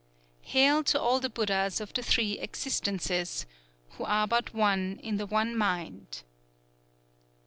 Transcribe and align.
"_Hail 0.47 0.83
to 0.85 0.99
all 0.99 1.19
the 1.19 1.29
Buddhas 1.29 1.79
of 1.79 1.93
the 1.93 2.01
Three 2.01 2.39
Existences, 2.39 3.45
who 3.91 4.03
are 4.03 4.25
but 4.25 4.51
one 4.51 4.99
in 5.03 5.17
the 5.17 5.27
One 5.27 5.55
Mind! 5.55 6.23